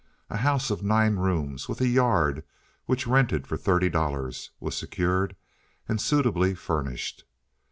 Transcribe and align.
A 0.31 0.37
house 0.37 0.71
of 0.71 0.81
nine 0.81 1.17
rooms, 1.17 1.69
with 1.69 1.79
a 1.79 1.87
yard, 1.87 2.43
which 2.87 3.05
rented 3.05 3.45
for 3.45 3.55
thirty 3.55 3.87
dollars, 3.87 4.49
was 4.59 4.73
secured 4.75 5.35
and 5.87 6.01
suitably 6.01 6.55
furnished. 6.55 7.23